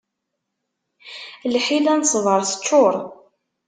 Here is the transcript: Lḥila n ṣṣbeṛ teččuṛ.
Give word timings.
Lḥila 1.53 1.93
n 1.95 2.03
ṣṣbeṛ 2.11 2.39
teččuṛ. 2.49 2.95